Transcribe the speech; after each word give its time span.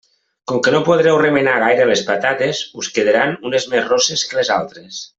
Com 0.51 0.61
que 0.67 0.71
no 0.75 0.79
podreu 0.87 1.17
remenar 1.21 1.53
gaire 1.65 1.85
les 1.91 2.01
patates, 2.09 2.63
us 2.85 2.91
quedaran 2.97 3.37
unes 3.51 3.69
més 3.75 3.87
rosses 3.95 4.29
que 4.33 4.43
les 4.43 4.55
altres. 4.61 5.05